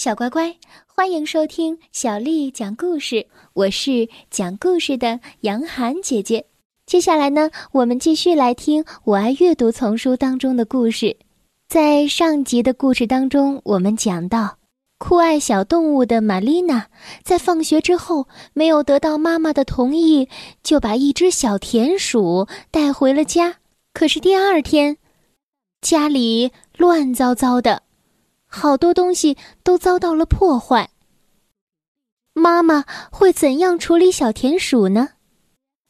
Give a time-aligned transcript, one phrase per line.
[0.00, 0.56] 小乖乖，
[0.86, 3.26] 欢迎收听小丽讲故事。
[3.52, 6.46] 我是讲故事的杨涵姐姐。
[6.86, 11.18] 接下来呢，我们继续来听《我爱阅读》丛书当中的故事。
[11.68, 14.56] 在上集的故事当中，我们讲到，
[14.96, 16.86] 酷爱小动物的玛丽娜
[17.22, 20.30] 在放学之后没有得到妈妈的同意，
[20.62, 23.56] 就把一只小田鼠带回了家。
[23.92, 24.96] 可是第二天，
[25.82, 27.82] 家里乱糟糟的。
[28.52, 30.90] 好多东西都遭到了破坏。
[32.32, 35.10] 妈妈会怎样处理小田鼠呢？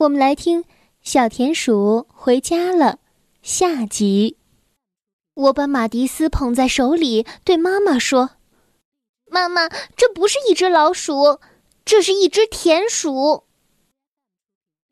[0.00, 0.62] 我们来听
[1.00, 2.92] 《小田鼠回家了》
[3.42, 4.36] 下集。
[5.34, 8.32] 我把马蒂斯捧在手里，对妈妈说
[9.30, 11.40] ：“妈妈，这不是一只老鼠，
[11.84, 13.44] 这是一只田鼠。”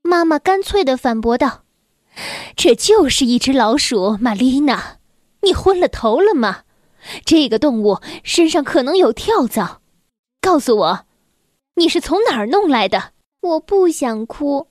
[0.00, 1.64] 妈妈干脆的反驳道
[2.56, 4.98] ：“这就是一只老鼠，玛丽娜，
[5.42, 6.62] 你昏了头了吗？”
[7.24, 9.80] 这个动物身上可能有跳蚤，
[10.40, 11.06] 告诉我，
[11.74, 13.12] 你是从哪儿弄来的？
[13.40, 14.66] 我不想哭，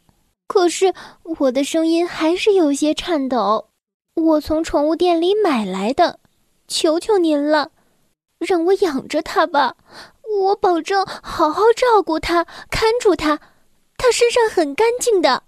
[0.48, 0.94] 可是
[1.40, 3.70] 我的声音还是有些颤抖。
[4.16, 6.20] 我从宠物店里买来的，
[6.68, 7.72] 求求您了，
[8.40, 9.76] 让我养着它吧，
[10.42, 13.40] 我保证好好照顾它，看住它，
[13.96, 15.44] 它身上很干净的。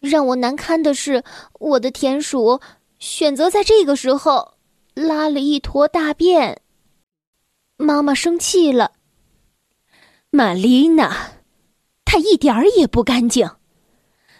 [0.00, 1.22] 让我难堪的是，
[1.60, 2.60] 我的田鼠
[2.98, 4.51] 选择在这个时候。
[4.94, 6.60] 拉了一坨大便，
[7.76, 8.92] 妈妈生气了。
[10.30, 11.32] 玛丽娜，
[12.04, 13.50] 她一点儿也不干净，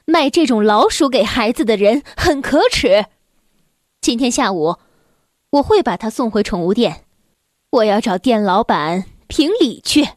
[0.04, 3.06] 卖这种老鼠给孩子的人很可耻。
[4.00, 4.76] 今天下午，
[5.50, 7.06] 我会把它送回宠物店，
[7.70, 10.08] 我要找店老板评理去。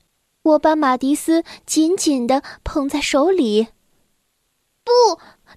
[0.44, 3.70] 我把马蒂斯紧紧的捧在手里。
[4.84, 4.92] 不，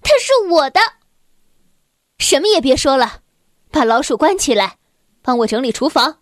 [0.01, 0.79] 它是我的。
[2.17, 3.21] 什么也别说了。
[3.71, 4.77] 把老鼠关起来，
[5.21, 6.19] 帮我整理厨房。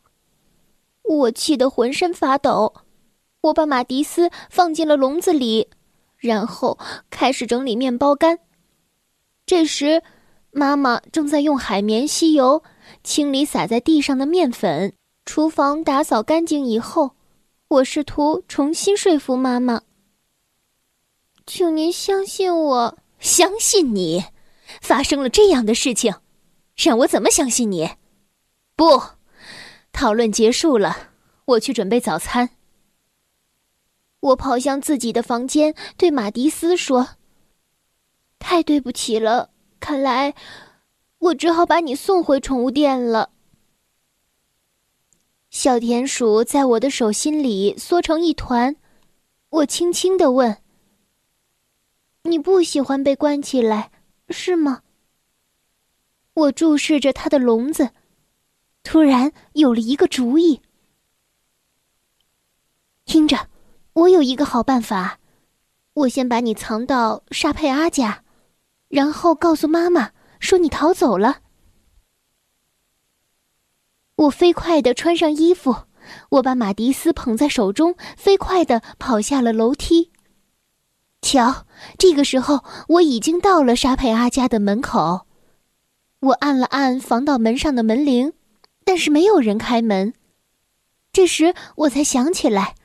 [1.03, 2.73] 我气得浑身发抖。
[3.41, 5.69] 我把马蒂斯放进了笼子里，
[6.17, 6.77] 然后
[7.09, 8.39] 开始整理面包干。
[9.45, 10.03] 这时，
[10.51, 12.61] 妈妈正在用海绵吸油
[13.03, 14.93] 清理洒在地上的面粉。
[15.23, 17.11] 厨房打扫干净以后，
[17.69, 19.81] 我试图重新说服妈妈
[21.47, 24.25] ：“请您相信我，相信你。
[24.81, 26.13] 发生了这样的事情。”
[26.77, 27.89] 让我怎么相信你？
[28.75, 29.01] 不，
[29.91, 31.09] 讨论结束了，
[31.45, 32.51] 我去准备早餐。
[34.19, 37.15] 我跑向自己的房间，对马蒂斯说
[38.37, 39.49] ：“太对不起了，
[39.79, 40.35] 看来
[41.17, 43.31] 我只好把你送回宠物店了。”
[45.49, 48.75] 小田鼠在我的手心里缩成一团，
[49.49, 50.57] 我轻轻的问
[52.23, 53.91] ：“你不喜欢被关起来，
[54.29, 54.83] 是吗？”
[56.37, 57.89] 我注视着他的笼子，
[58.83, 60.61] 突然有了一个主意。
[63.05, 63.49] 听着，
[63.93, 65.17] 我有一个好办法，
[65.93, 68.23] 我先把你藏到沙佩阿家，
[68.87, 71.41] 然后告诉妈妈说你逃走了。
[74.15, 75.75] 我飞快的穿上衣服，
[76.29, 80.11] 我把马蒂斯捧在手中，飞快的跑下了楼梯。
[81.23, 81.65] 瞧，
[81.97, 85.26] 这个时候我已经到了沙佩阿家的门口。
[86.19, 88.33] 我按了按防盗门上的门铃，
[88.83, 90.13] 但是没有人开门。
[91.13, 92.75] 这时我才想起来，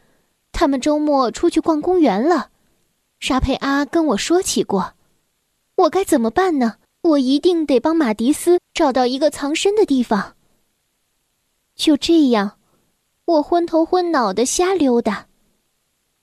[0.53, 2.51] 他们周末出去逛公园了。
[3.21, 4.95] 沙佩阿跟我说起过，
[5.77, 6.77] 我该怎么办呢？
[7.03, 10.37] 我一定得帮马迪斯找到一个藏身的地方。
[11.75, 12.59] 就这样，
[13.25, 15.27] 我昏头昏脑的瞎溜达。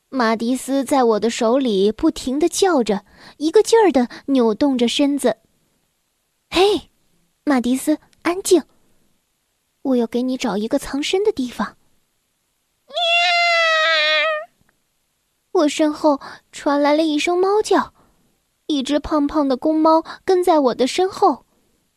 [0.10, 3.04] 马迪斯在我的手里不停的叫着，
[3.38, 5.38] 一个劲儿的扭动着身子。
[6.50, 6.89] 嘿！
[7.50, 8.62] 马迪斯，安静！
[9.82, 11.78] 我要给你找一个藏身的地方。
[15.52, 16.22] 我身后
[16.52, 17.92] 传来了一声猫叫，
[18.68, 21.44] 一只胖胖的公猫跟在我的身后，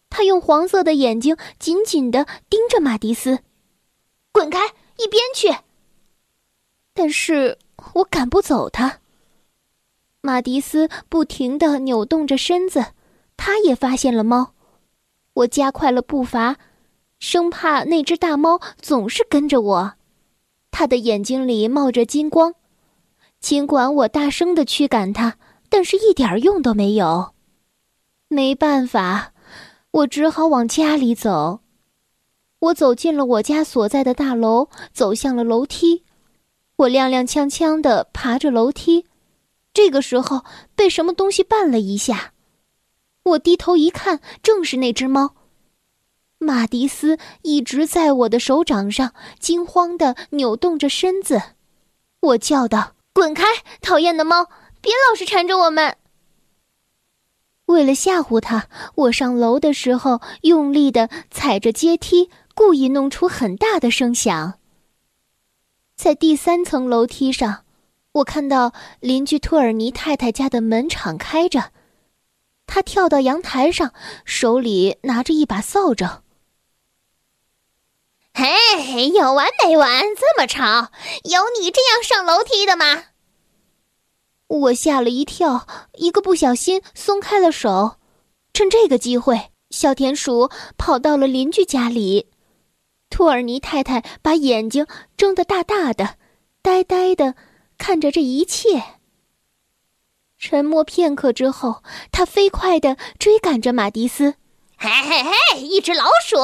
[0.09, 3.41] 它用黄色的眼睛紧紧的盯着马迪斯。
[4.33, 4.59] 滚开，
[4.97, 5.55] 一边去！
[6.94, 7.59] 但是
[7.93, 9.00] 我赶不走它。
[10.23, 12.94] 马迪斯不停的扭动着身子，
[13.37, 14.55] 他也发现了猫。
[15.34, 16.56] 我加快了步伐，
[17.19, 19.94] 生怕那只大猫总是跟着我。
[20.70, 22.55] 它的眼睛里冒着金光，
[23.40, 25.37] 尽管我大声的驱赶它，
[25.69, 27.32] 但是一点用都没有。
[28.29, 29.32] 没办法，
[29.90, 31.61] 我只好往家里走。
[32.58, 36.05] 我走进了我家所在的大楼，走向了楼梯。
[36.76, 39.06] 我踉踉跄跄的爬着楼梯，
[39.75, 40.44] 这个时候
[40.75, 42.31] 被什么东西绊了一下。
[43.25, 45.35] 我低头一看，正是那只猫。
[46.39, 51.41] 马蒂斯一直在我的手掌上惊慌的扭动着身子，
[52.21, 53.45] 我叫道：“滚开，
[53.81, 54.47] 讨厌的猫，
[54.81, 55.97] 别老是缠着我们！”
[57.67, 64.59] 为了吓唬他，我上楼的时候用力的踩着阶梯，故意弄出很大的声响。
[65.97, 67.65] 在第三层楼梯上，
[68.15, 71.71] 我看到邻居托尔尼太太家的门敞开着，
[72.75, 73.93] 他跳到阳台上，
[74.25, 76.23] 手里拿着一把扫帚。
[78.33, 80.03] 嘿，有完没完？
[80.17, 80.91] 这么吵，
[81.25, 83.09] 有你这样上楼梯的吗？
[84.47, 85.67] 我吓了一跳，
[85.99, 87.97] 一个不小心松开了手。
[88.55, 90.49] 趁这个机会，小田鼠
[90.79, 92.31] 跑到了邻居家里。
[93.11, 94.87] 托尔尼太太把眼睛
[95.19, 96.17] 睁得大大的，
[96.63, 97.35] 呆呆的
[97.77, 99.01] 看着这一切。
[100.52, 101.82] 沉默片刻之后，
[102.12, 104.34] 他飞快地追赶着马蒂斯。
[104.76, 105.62] 嘿嘿嘿！
[105.62, 106.37] 一只老鼠，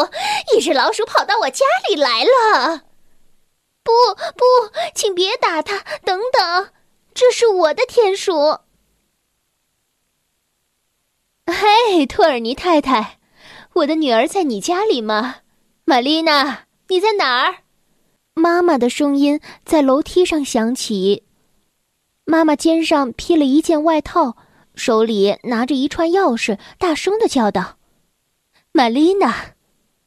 [0.56, 2.84] 一只老鼠跑到我家里来了！
[3.84, 3.92] 不
[4.34, 4.44] 不，
[4.94, 5.84] 请别打它！
[6.06, 6.70] 等等，
[7.12, 8.60] 这是我的田鼠。
[11.44, 13.18] 嘿，托尔尼太太，
[13.74, 15.40] 我的女儿在你家里吗？
[15.84, 17.56] 玛丽娜，你在哪儿？
[18.32, 21.27] 妈妈的声音在楼梯上响起。
[22.30, 24.36] 妈妈肩上披了一件外套，
[24.74, 27.78] 手里拿着一串钥匙，大声的叫道。
[28.70, 29.54] 玛丽娜，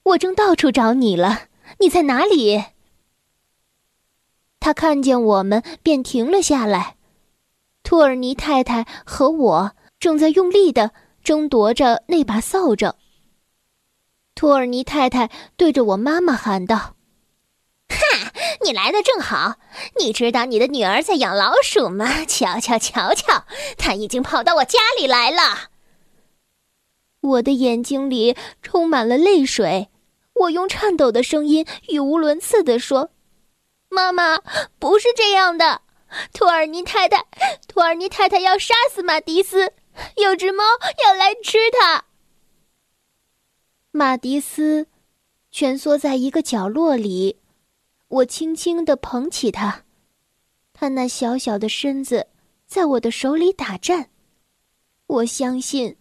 [0.03, 1.47] 我正到处找你了，
[1.79, 2.63] 你在哪里？
[4.59, 6.95] 他看见我们，便停了下来。
[7.81, 10.91] 托尔尼太太和我正在用力的
[11.23, 12.93] 争夺着那把扫帚。
[14.35, 16.95] 托尔尼太太对着我妈妈喊道
[17.91, 18.31] ：“哈，
[18.65, 19.57] 你来的正好！
[19.99, 22.25] 你知道你的女儿在养老鼠吗？
[22.25, 23.45] 瞧瞧瞧瞧，
[23.77, 25.69] 她已经跑到我家里来了。”
[27.21, 29.89] 我的眼睛里充满了泪水，
[30.33, 33.11] 我用颤抖的声音语无伦次地说
[33.89, 34.39] ：“妈妈，
[34.79, 35.81] 不是这样的，
[36.33, 37.25] 托尔尼太太，
[37.67, 39.73] 托尔尼太太要杀死马迪斯，
[40.15, 40.63] 有只猫
[41.05, 42.05] 要来吃它。”
[43.93, 44.87] 马迪斯
[45.51, 47.40] 蜷缩在一个角落里，
[48.11, 49.85] 我轻轻地捧起他，
[50.73, 52.27] 他那小小的身子
[52.67, 54.09] 在我的手里打颤，
[55.07, 55.95] 我相信。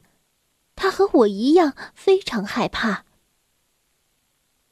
[0.75, 3.05] 他和我一样非常害怕。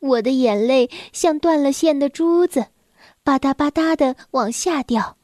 [0.00, 2.68] 我的眼泪像断了线的珠子，
[3.22, 5.16] 吧嗒吧嗒的往下掉。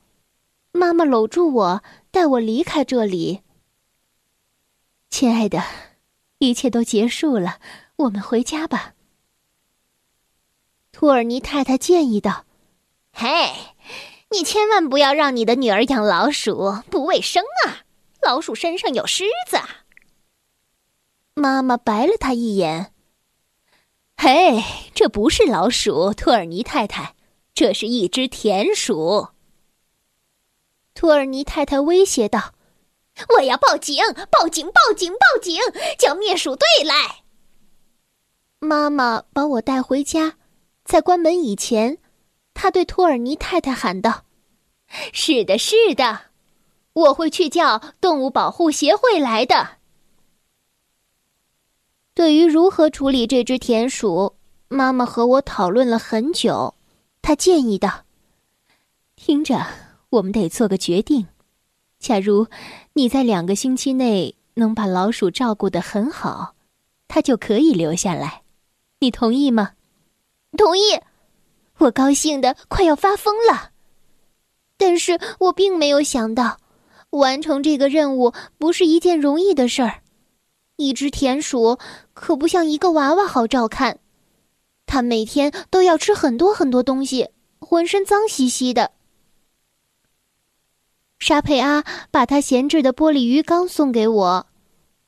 [0.70, 1.82] 妈妈搂住我，
[2.12, 3.40] 带我离开这里。
[5.11, 5.64] 亲爱的，
[6.38, 7.58] 一切都结束了，
[7.96, 8.94] 我们回家吧。
[10.94, 12.44] 托尔尼太太建议道
[13.12, 13.52] ：“嘿，
[14.31, 17.82] 你千万不要让你的女儿养老鼠，不卫生啊！
[18.23, 19.58] 老鼠身上有虱子。”
[21.35, 22.93] 妈妈白了他一眼。
[24.17, 24.62] 嘿，
[24.94, 27.17] 这不是老鼠，托尔尼太太，
[27.52, 29.31] 这是一只田鼠。
[30.94, 32.55] 托尔尼太太威胁道
[33.37, 33.97] ：“我要报警！
[34.31, 34.64] 报警！
[34.69, 35.12] 报警！
[35.12, 35.61] 报警！
[35.99, 37.25] 叫灭鼠队来！”
[38.61, 40.37] 妈妈把我带回家，
[40.84, 41.98] 在关门以前，
[42.52, 44.25] 他对托尔尼太太喊道
[45.12, 46.26] ：“是的，是的，
[46.92, 49.78] 我会去叫动物保护协会来的。”
[52.14, 54.36] 对于如何处理这只田鼠，
[54.69, 56.75] 妈妈和我讨论了很久。
[57.22, 58.04] 她建议道
[59.16, 59.66] ：“听着，
[60.11, 61.26] 我们得做个决定。
[61.99, 62.47] 假如
[62.92, 66.54] 你在两个星期内能把老鼠照顾得很好，
[67.09, 68.42] 它就可以留下来。
[69.00, 69.73] 你同意吗
[70.54, 71.00] ？”“同意。”
[71.78, 73.70] 我高兴的快要发疯了。
[74.76, 76.58] 但是我并没有想到，
[77.11, 80.02] 完成这个任务不是一件容易的事儿。
[80.76, 81.78] 一只田鼠
[82.12, 84.00] 可不像一个娃娃好照看，
[84.87, 87.28] 它每天都要吃很多很多东西，
[87.61, 88.90] 浑身脏兮兮的。
[91.20, 94.46] 沙佩阿把他闲置的玻璃鱼缸送给我，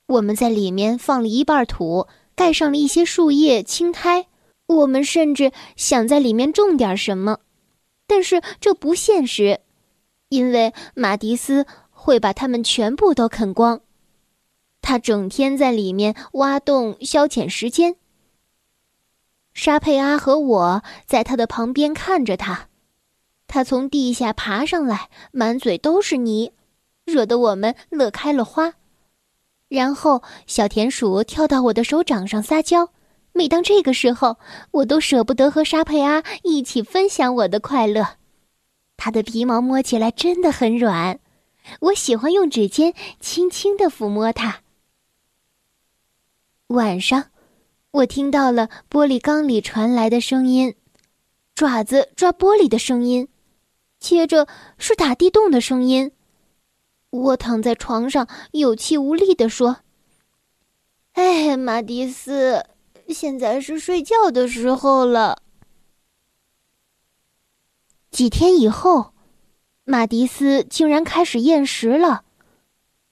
[0.07, 4.29] 我们在里面放了一半土，盖上了一些树叶、青苔。
[4.67, 7.39] 我们甚至想在里面种点什么，
[8.07, 9.61] 但是这不现实，
[10.29, 13.81] 因为马迪斯会把它们全部都啃光。
[14.83, 17.97] 他整天在里面挖洞消遣时间。
[19.55, 22.69] 沙佩阿和我在他的旁边看着他，
[23.47, 26.53] 他从地下爬上来，满嘴都是泥，
[27.05, 28.75] 惹得我们乐开了花。
[29.69, 32.91] 然后小田鼠跳到我的手掌上撒娇，
[33.37, 34.39] 每当这个时候，
[34.71, 38.17] 我都舍不得和沙佩阿一起分享我的快乐。
[38.97, 41.21] 它的皮毛摸起来真的很软，
[41.81, 44.63] 我喜欢用指尖轻轻的抚摸它。
[46.69, 47.27] 晚上，
[47.91, 50.75] 我听到了玻璃缸里传来的声音，
[51.55, 53.29] 爪子抓玻璃的声音，
[54.01, 56.11] 接着是打地洞的声音。
[57.11, 59.81] 我躺在床上，有气无力地说
[61.13, 62.65] ：“哎，马蒂斯，
[63.09, 65.43] 现在是睡觉的时候了。”
[68.11, 69.13] 几天以后，
[69.85, 72.25] 马蒂斯竟然开始厌食了。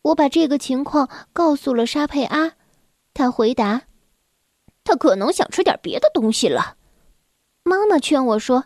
[0.03, 2.53] 我把这个情况告诉了沙佩阿，
[3.13, 3.83] 他回答
[4.85, 6.77] ：“他可能想吃点别的东西了。”
[7.63, 8.65] 妈妈劝我说：“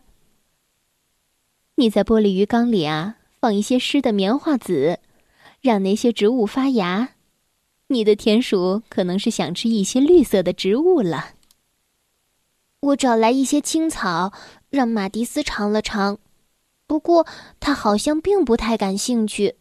[1.76, 5.00] 你在玻璃鱼缸里啊，放一些湿的棉花籽。”
[5.60, 7.14] 让那些植物发芽，
[7.88, 11.30] 你的田鼠可能是想吃一些绿色的植物了。
[12.80, 14.32] 我找来一些青草，
[14.70, 16.18] 让马蒂斯尝了尝，
[16.86, 17.26] 不过
[17.58, 19.56] 他好像并不太感兴趣。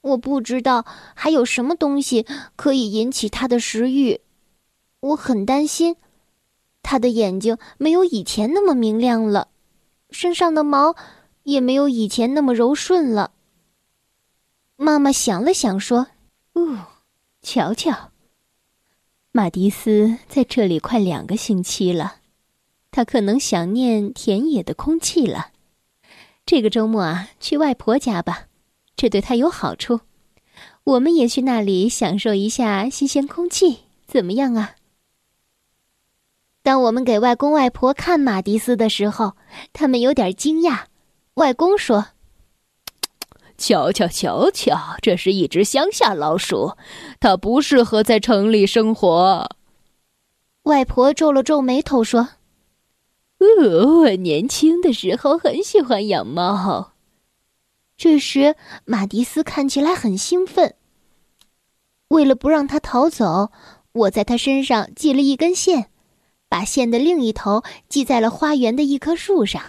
[0.00, 0.84] 我不知道
[1.14, 4.20] 还有什么东西可以引起他的食欲，
[5.00, 5.96] 我很担心，
[6.82, 9.48] 他的眼睛没有以前那么明亮了，
[10.10, 10.96] 身上的毛
[11.44, 13.30] 也没有以前那么柔顺了。
[14.76, 16.08] 妈妈想了想，说
[16.54, 16.86] ：“哦，
[17.44, 18.10] 瞧瞧，
[19.30, 22.16] 马蒂斯在这里快两个星期了，
[22.90, 25.48] 他可能想念田野的空气了。
[26.46, 28.46] 这个周末啊，去外婆家吧，
[28.96, 30.00] 这对他有好处。
[30.84, 34.76] 我们也去那里享受一下新鲜空气，怎么样啊？”
[36.64, 39.36] 当我们给外公外婆看马蒂斯的时候，
[39.74, 40.84] 他们有点惊讶。
[41.34, 42.06] 外公说。
[43.56, 46.76] 瞧瞧瞧瞧，这是一只乡下老鼠，
[47.20, 49.48] 它不适合在城里生活。
[50.64, 52.30] 外婆皱了皱眉头说
[53.38, 56.92] ：“呃我年轻的时候很喜欢养猫。”
[57.96, 60.74] 这时，马迪斯看起来很兴奋。
[62.08, 63.52] 为了不让它逃走，
[63.92, 65.90] 我在它身上系了一根线，
[66.48, 69.62] 把线的另一头系在了花园的一棵树上。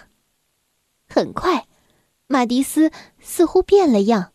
[1.08, 1.66] 很快。
[2.28, 2.90] 马蒂斯
[3.20, 4.32] 似乎变了样，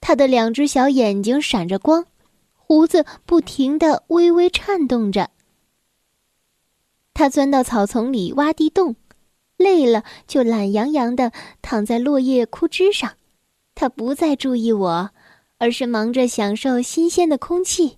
[0.00, 2.06] 他的两只小眼睛闪着光，
[2.52, 5.30] 胡子不停的微微颤动着。
[7.14, 8.94] 他钻到草丛里挖地洞，
[9.56, 13.16] 累了就懒洋洋的躺在落叶枯枝上。
[13.74, 15.10] 他不再注意我，
[15.56, 17.96] 而是忙着享受新鲜的空气。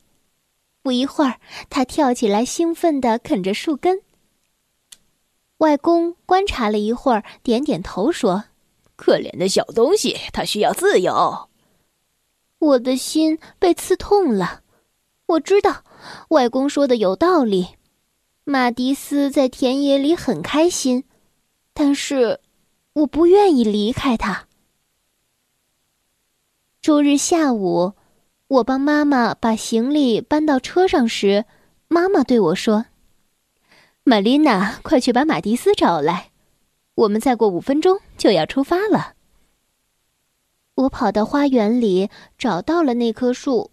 [0.82, 4.02] 不一会儿，他跳起来，兴奋的啃着树根。
[5.58, 8.44] 外公观察了一会儿，点点头说。
[9.00, 11.48] 可怜的小东西，它需要自由。
[12.58, 14.60] 我的心被刺痛了。
[15.24, 15.82] 我知道，
[16.28, 17.68] 外公说的有道理。
[18.44, 21.04] 马蒂斯在田野里很开心，
[21.72, 22.40] 但是
[22.92, 24.46] 我不愿意离开他。
[26.82, 27.94] 周日下午，
[28.48, 31.46] 我帮妈妈把行李搬到车上时，
[31.88, 32.84] 妈妈对我说
[34.04, 36.29] ：“玛丽娜，快去把马蒂斯找来。”
[37.00, 39.14] 我们再过五分钟就要出发了。
[40.74, 43.70] 我跑到花园里，找到了那棵树，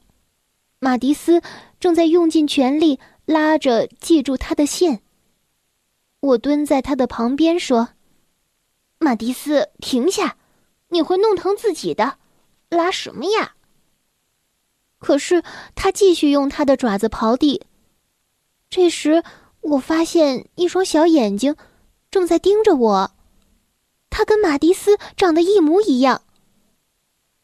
[0.80, 1.42] 马蒂斯
[1.78, 5.02] 正在用尽全力拉着系住他的线。
[6.22, 7.90] 我蹲在他的旁边说
[8.98, 10.38] ：“马蒂斯，停下，
[10.88, 12.18] 你会弄疼自己的，
[12.70, 13.56] 拉什么呀？”
[15.00, 15.44] 可是
[15.76, 17.62] 他继续用他的爪子刨地。
[18.70, 19.22] 这时，
[19.60, 21.54] 我发现一双小眼睛。
[22.10, 23.12] 正在盯着我，
[24.10, 26.24] 他跟马蒂斯长得一模一样。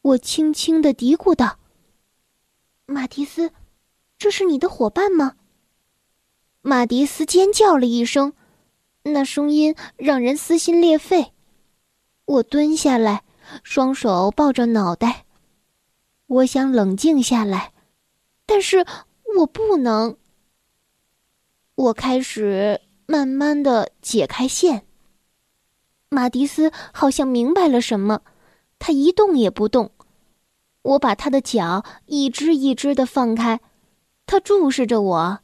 [0.02, 1.60] 我轻轻的嘀咕道
[2.86, 3.52] ：“马蒂斯，
[4.18, 5.36] 这是你的伙伴吗？”
[6.62, 8.34] 马蒂斯尖叫了一声，
[9.04, 11.34] 那声音让人撕心裂肺。
[12.26, 13.24] 我蹲下来，
[13.64, 15.26] 双手抱着脑袋，
[16.28, 17.74] 我想冷静下来，
[18.46, 18.86] 但是
[19.38, 20.18] 我不能。
[21.76, 22.82] 我开始。
[23.06, 24.88] 慢慢的解开线。
[26.14, 28.22] 马蒂斯好像明白了什么，
[28.78, 29.92] 他一动也不动。
[30.84, 33.60] 我把他的脚一只一只的放开，
[34.28, 35.40] 他注视着我，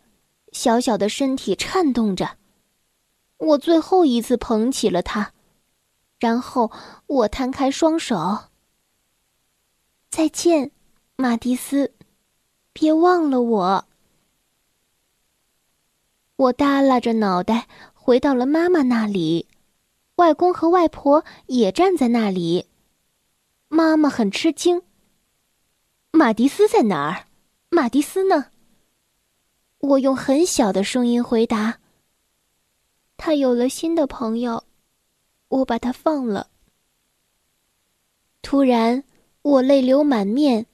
[0.52, 2.38] 小小的身体颤动着。
[3.38, 5.32] 我最后一次捧起了他，
[6.20, 6.72] 然后
[7.08, 8.38] 我摊开双手。
[10.12, 10.72] 再见，
[11.16, 11.94] 马蒂斯，
[12.74, 13.86] 别忘了我。
[16.36, 19.48] 我耷拉着脑袋回到了妈妈那里，
[20.20, 22.66] 外公和外婆也站在那里。
[23.70, 24.82] 妈妈很吃惊。
[26.12, 27.26] 马蒂斯在哪儿？
[27.70, 28.48] 马蒂斯呢？
[29.80, 31.80] 我用很小的声音回答
[33.16, 34.62] ：“他有了新的朋友，
[35.48, 36.48] 我把他放了。”
[38.44, 39.02] 突然，
[39.42, 40.66] 我泪流满面，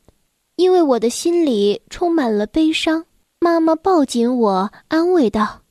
[0.56, 3.06] 因为我的心里充满了悲伤。
[3.38, 5.62] 妈妈抱紧我，安慰道：“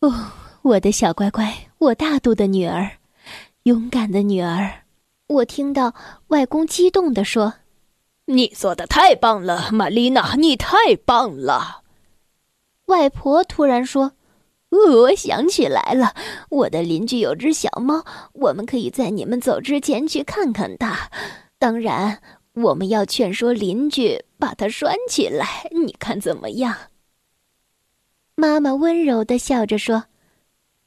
[0.00, 2.98] 哦，我的小乖乖，我大度的女儿，
[3.62, 4.82] 勇敢的女儿。”
[5.28, 5.94] 我听到
[6.28, 7.54] 外公激动地说
[8.26, 11.82] ：“你做的太棒了，玛丽娜，你太棒了。”
[12.86, 14.12] 外婆突然说
[14.70, 16.14] ：“我想起来了，
[16.48, 21.10] 我的邻居有只小猫，我们可以在你们走之前去看看它。
[21.58, 22.22] 当然，
[22.54, 26.74] 我们要劝说邻居把它拴起来，你看怎么样？”
[28.34, 30.04] 妈妈温柔的笑着说：“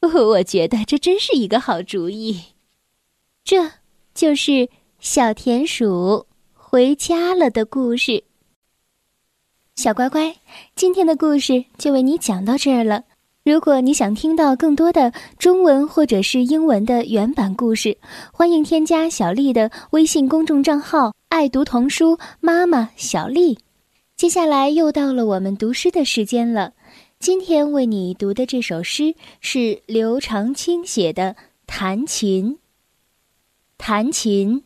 [0.29, 2.41] 我觉得这真是一个好主意。”
[3.45, 3.71] 这。
[4.13, 4.67] 就是
[4.99, 8.25] 小田鼠回家了的故事。
[9.77, 10.35] 小乖乖，
[10.75, 13.05] 今天的故事就为你讲到这儿了。
[13.45, 17.97] 如果你想听到更多的中文或者是英文的原版故事，
[18.33, 23.59] 欢迎添加小丽的微信公众账号“爱读童书妈妈小丽”。
[24.17, 26.73] 接下来又到了我们读诗的时间了。
[27.21, 31.35] 今天为你读的这首诗是刘长卿写的
[31.67, 32.55] 《弹琴》。
[33.77, 34.63] 弹琴，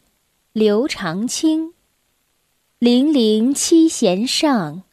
[0.53, 1.73] 刘长卿。
[2.79, 4.83] 零零七弦上，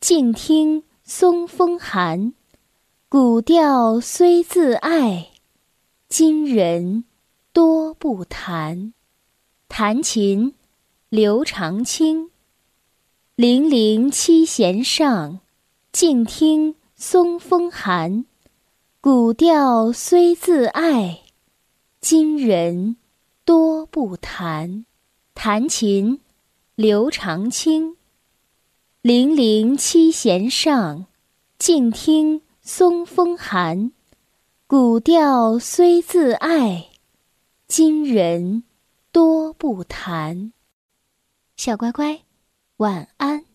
[0.00, 2.32] 静听松风寒。
[3.10, 5.28] 古调虽自爱，
[6.08, 7.04] 今人
[7.52, 8.94] 多不弹。
[9.68, 10.54] 弹琴，
[11.10, 12.30] 刘长卿。
[13.34, 15.40] 零零七弦上，
[15.92, 18.26] 静听松风寒。
[19.00, 21.22] 古调虽自爱，
[21.98, 22.98] 今人。
[23.46, 24.84] 多不弹，
[25.32, 26.20] 弹琴，
[26.74, 27.96] 刘长卿。
[29.00, 31.06] 零零七弦上，
[31.58, 33.92] 静听松风寒。
[34.66, 36.90] 古调虽自爱，
[37.66, 38.64] 今人
[39.10, 40.52] 多不弹。
[41.56, 42.20] 小乖乖，
[42.76, 43.49] 晚安。